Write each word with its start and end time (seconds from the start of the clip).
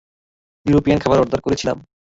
European 0.65 0.99
খাবার 0.99 1.21
order 1.21 1.39
করেছিলাম। 1.43 1.77